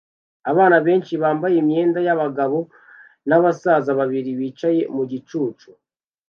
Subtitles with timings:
[0.51, 2.59] Abana benshi bambaye imyenda yabagabo
[3.27, 5.69] nabasaza babiri bicaye mugicucu